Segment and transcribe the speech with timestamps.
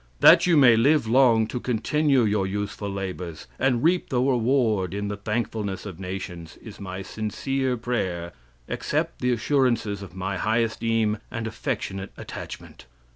[0.19, 5.09] That you may live long to continue your useful labors, and reap the reward in
[5.09, 8.33] the thankfulness of nations, is my sincere prayer.
[8.67, 12.87] Accept the assurances of my high esteem and affectionate attachment.